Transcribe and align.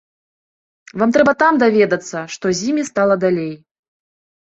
Вам 1.01 1.13
трэба 1.19 1.33
там 1.45 1.61
даведвацца, 1.65 2.25
што 2.39 2.45
з 2.59 2.69
імі 2.73 2.83
стала 2.91 3.15
далей. 3.29 3.53